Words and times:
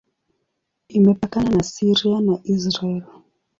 Imepakana 0.97 1.49
na 1.55 1.63
Syria 1.71 2.15
na 2.27 2.35
Israel. 2.55 3.03